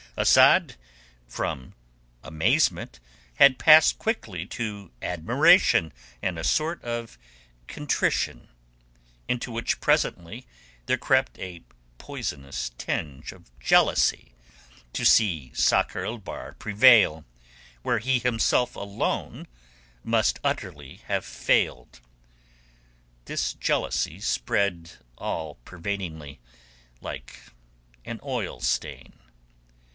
[0.17, 0.75] Asad
[1.27, 1.73] from
[2.23, 2.99] amazement
[3.35, 7.17] had passed quickly to admiration and a sort of
[7.67, 8.49] contrition,
[9.27, 10.47] into which presently
[10.87, 11.61] there crept a
[11.97, 14.33] poisonous tinge of jealousy
[14.91, 17.23] to see Sakr el Bahr prevail
[17.83, 19.47] where he himself alone
[20.03, 22.01] must utterly have failed.
[23.25, 26.39] This jealousy spread all pervadingly,
[27.01, 27.37] like
[28.03, 29.13] an oil stain.